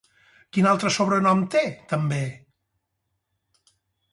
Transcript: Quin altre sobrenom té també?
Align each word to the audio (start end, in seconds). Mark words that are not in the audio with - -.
Quin 0.55 0.69
altre 0.69 0.91
sobrenom 0.95 1.43
té 1.57 1.61
també? 1.93 2.21